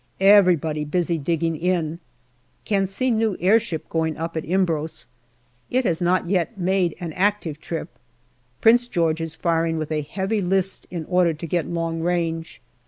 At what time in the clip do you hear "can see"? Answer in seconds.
2.65-3.11